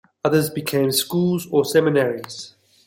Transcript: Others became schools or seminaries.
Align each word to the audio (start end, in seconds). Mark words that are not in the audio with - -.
Others 0.25 0.49
became 0.49 0.91
schools 0.91 1.47
or 1.51 1.63
seminaries. 1.63 2.55